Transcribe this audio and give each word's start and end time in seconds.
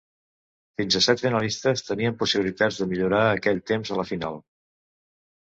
Fins 0.81 0.95
a 0.99 1.01
set 1.07 1.21
finalistes 1.25 1.83
tenien 1.89 2.15
possibilitats 2.23 2.81
de 2.81 2.89
millorar 2.95 3.21
aquell 3.35 3.61
temps 3.75 3.93
a 3.93 4.01
la 4.01 4.09
final. 4.15 4.43